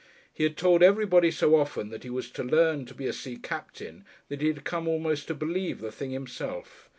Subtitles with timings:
[0.33, 3.37] He had told everybody so often that he was to learn to be a sea
[3.37, 6.89] captain that he had come almost to believe the thing himself.